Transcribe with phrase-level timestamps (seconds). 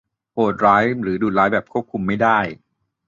[0.33, 2.39] โหดร้ายหรือดุร้ายแบบควบคุมไม่ได้